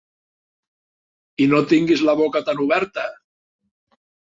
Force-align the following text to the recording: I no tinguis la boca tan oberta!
I 1.45 1.47
no 1.53 1.61
tinguis 1.75 2.03
la 2.11 2.19
boca 2.25 2.45
tan 2.51 2.67
oberta! 2.69 3.09